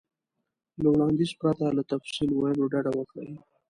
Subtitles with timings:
[0.81, 3.29] له وړاندیز پرته له تفصیل ویلو ډډه وکړئ.